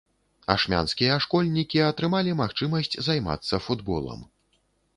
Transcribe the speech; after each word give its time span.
Ашмянскія 0.53 1.17
школьнікі 1.25 1.83
атрымалі 1.89 2.31
магчымасць 2.41 2.91
займацца 3.09 3.63
футболам. 3.69 4.19